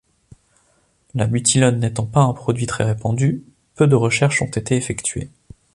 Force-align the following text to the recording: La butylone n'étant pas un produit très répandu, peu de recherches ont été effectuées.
La 1.13 1.27
butylone 1.27 1.77
n'étant 1.79 2.07
pas 2.07 2.21
un 2.21 2.33
produit 2.33 2.65
très 2.65 2.83
répandu, 2.85 3.43
peu 3.75 3.85
de 3.85 3.93
recherches 3.93 4.41
ont 4.41 4.47
été 4.49 4.75
effectuées. 4.75 5.29